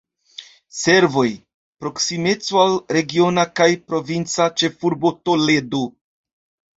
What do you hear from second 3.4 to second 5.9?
kaj provinca ĉefurbo Toledo.